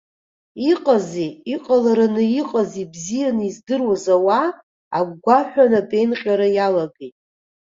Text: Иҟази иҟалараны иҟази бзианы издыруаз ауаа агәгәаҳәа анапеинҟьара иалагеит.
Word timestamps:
Иҟази 0.71 1.27
иҟалараны 1.53 2.23
иҟази 2.41 2.83
бзианы 2.93 3.43
издыруаз 3.49 4.05
ауаа 4.15 4.49
агәгәаҳәа 4.97 5.63
анапеинҟьара 5.69 6.47
иалагеит. 6.55 7.15